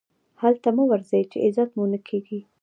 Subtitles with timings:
[0.41, 2.39] هلته مه ورځئ، چي عزت مو نه کېږي.